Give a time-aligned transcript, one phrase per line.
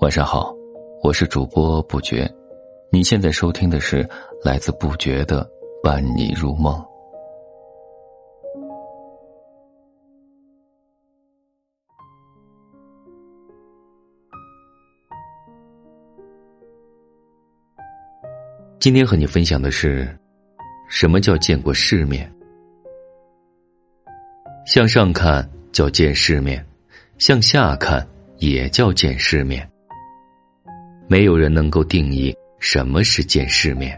[0.00, 0.54] 晚上好，
[1.02, 2.26] 我是主播不觉，
[2.90, 4.08] 你现在收听的是
[4.42, 5.46] 来自不觉的
[5.82, 6.82] 伴你入梦。
[18.80, 20.08] 今天和你分享的是，
[20.88, 22.32] 什么叫见过世面？
[24.64, 26.64] 向上看叫见世面，
[27.24, 28.04] 向下看
[28.38, 29.64] 也叫见世面。
[31.06, 33.96] 没有人能够定义什么是见世面。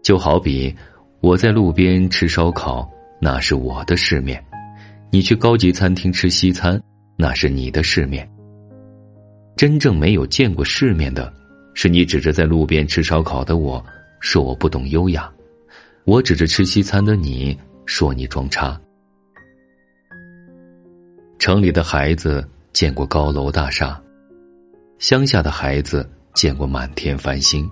[0.00, 0.72] 就好比
[1.18, 2.88] 我在路边吃烧烤，
[3.20, 4.38] 那是我的世面；
[5.10, 6.80] 你去高级餐厅吃西餐，
[7.16, 8.24] 那是你的世面。
[9.56, 11.34] 真正没有见过世面的。
[11.74, 13.84] 是你指着在路边吃烧烤的我，
[14.20, 15.28] 说我不懂优雅；
[16.04, 18.80] 我指着吃西餐的你，说你装叉。
[21.44, 24.02] 城里的孩子见过高楼大厦，
[24.98, 27.70] 乡下的孩子见过满天繁星。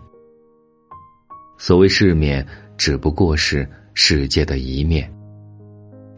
[1.57, 5.11] 所谓世面，只不过是世界的一面。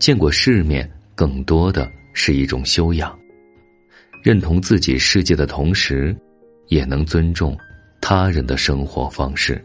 [0.00, 3.16] 见过世面，更多的是一种修养，
[4.20, 6.12] 认同自己世界的同时，
[6.66, 7.56] 也能尊重。
[8.00, 9.64] 他人的生活方式。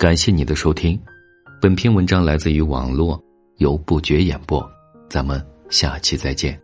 [0.00, 1.00] 感谢你的收听，
[1.60, 3.22] 本篇文章来自于网络，
[3.58, 4.68] 由不觉演播，
[5.08, 6.63] 咱们下期再见。